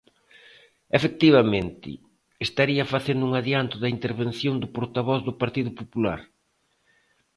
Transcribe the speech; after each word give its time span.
Efectivamente, 0.97 1.89
estaría 2.47 2.91
facendo 2.93 3.23
un 3.29 3.33
adianto 3.41 3.75
da 3.79 3.93
intervención 3.97 4.55
do 4.61 4.67
portavoz 4.77 5.19
do 5.27 5.33
Partido 5.41 5.71
Popular. 5.79 6.19